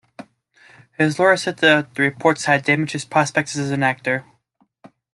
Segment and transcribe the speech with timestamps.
[0.97, 4.25] His lawyer said the reports had "damaged his prospects as an actor".